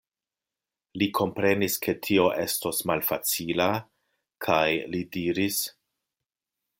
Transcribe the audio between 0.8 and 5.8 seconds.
Li komprenis, ke tio estos malfacila kaj li diris: